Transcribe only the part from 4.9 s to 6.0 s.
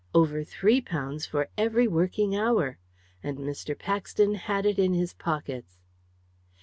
his pockets!